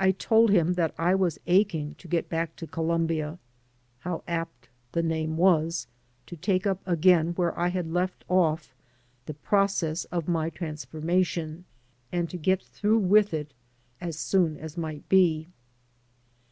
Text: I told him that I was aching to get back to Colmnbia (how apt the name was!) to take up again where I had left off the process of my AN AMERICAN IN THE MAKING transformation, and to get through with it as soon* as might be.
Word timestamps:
I 0.00 0.10
told 0.10 0.50
him 0.50 0.72
that 0.74 0.92
I 0.98 1.14
was 1.14 1.38
aching 1.46 1.94
to 1.98 2.08
get 2.08 2.28
back 2.28 2.56
to 2.56 2.66
Colmnbia 2.66 3.38
(how 4.00 4.24
apt 4.26 4.68
the 4.90 5.02
name 5.04 5.36
was!) 5.36 5.86
to 6.26 6.34
take 6.36 6.66
up 6.66 6.80
again 6.86 7.28
where 7.34 7.56
I 7.56 7.68
had 7.68 7.86
left 7.92 8.24
off 8.26 8.74
the 9.26 9.34
process 9.34 10.06
of 10.06 10.26
my 10.26 10.26
AN 10.26 10.26
AMERICAN 10.26 10.34
IN 10.34 10.34
THE 10.34 10.40
MAKING 10.40 10.58
transformation, 10.96 11.64
and 12.10 12.30
to 12.30 12.36
get 12.36 12.64
through 12.64 12.98
with 12.98 13.32
it 13.32 13.52
as 14.00 14.16
soon* 14.18 14.56
as 14.56 14.76
might 14.76 15.08
be. 15.08 15.46